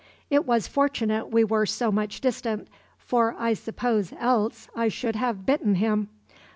It 0.31 0.47
was 0.47 0.65
fortunate 0.67 1.29
we 1.29 1.43
were 1.43 1.67
so 1.67 1.91
much 1.91 2.21
distant, 2.21 2.69
for 2.97 3.35
I 3.37 3.53
suppose 3.53 4.11
else 4.17 4.67
I 4.75 4.87
should 4.87 5.15
have 5.15 5.45
bitten 5.45 5.75
him. 5.75 6.09